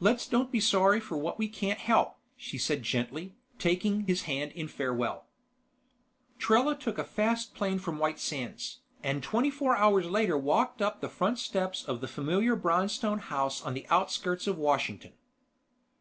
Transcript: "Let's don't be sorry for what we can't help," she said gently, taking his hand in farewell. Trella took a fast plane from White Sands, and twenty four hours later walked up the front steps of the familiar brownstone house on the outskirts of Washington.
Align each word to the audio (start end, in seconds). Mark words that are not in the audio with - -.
"Let's 0.00 0.26
don't 0.26 0.50
be 0.50 0.58
sorry 0.58 0.98
for 0.98 1.16
what 1.16 1.38
we 1.38 1.46
can't 1.46 1.78
help," 1.78 2.16
she 2.36 2.58
said 2.58 2.82
gently, 2.82 3.36
taking 3.60 4.00
his 4.00 4.22
hand 4.22 4.50
in 4.50 4.66
farewell. 4.66 5.28
Trella 6.40 6.76
took 6.76 6.98
a 6.98 7.04
fast 7.04 7.54
plane 7.54 7.78
from 7.78 8.00
White 8.00 8.18
Sands, 8.18 8.80
and 9.00 9.22
twenty 9.22 9.48
four 9.48 9.76
hours 9.76 10.06
later 10.06 10.36
walked 10.36 10.82
up 10.82 11.00
the 11.00 11.08
front 11.08 11.38
steps 11.38 11.84
of 11.84 12.00
the 12.00 12.08
familiar 12.08 12.56
brownstone 12.56 13.20
house 13.20 13.62
on 13.62 13.74
the 13.74 13.86
outskirts 13.90 14.48
of 14.48 14.58
Washington. 14.58 15.12